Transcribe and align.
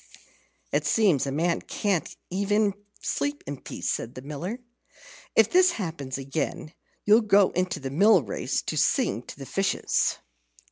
"It 0.71 0.83
seems 0.83 1.27
a 1.27 1.31
man 1.31 1.61
can't 1.61 2.17
even 2.31 2.73
sleep 3.01 3.43
in 3.45 3.61
peace," 3.61 3.87
said 3.87 4.15
the 4.15 4.23
Miller. 4.23 4.57
"If 5.35 5.51
this 5.51 5.73
happens 5.73 6.17
again, 6.17 6.73
you'll 7.05 7.21
go 7.21 7.51
into 7.51 7.79
the 7.79 7.91
mill 7.91 8.23
race 8.23 8.63
to 8.63 8.77
sing 8.77 9.21
to 9.21 9.37
the 9.37 9.45
fishes." 9.45 10.17